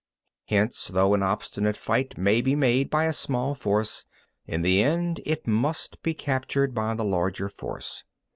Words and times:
10. 0.49 0.57
Hence, 0.57 0.87
though 0.87 1.13
an 1.13 1.21
obstinate 1.21 1.77
fight 1.77 2.17
may 2.17 2.41
be 2.41 2.55
made 2.55 2.89
by 2.89 3.03
a 3.05 3.13
small 3.13 3.53
force, 3.53 4.07
in 4.47 4.63
the 4.63 4.81
end 4.81 5.21
it 5.27 5.45
must 5.45 6.01
be 6.01 6.15
captured 6.15 6.73
by 6.73 6.95
the 6.95 7.05
larger 7.05 7.49
force. 7.49 8.03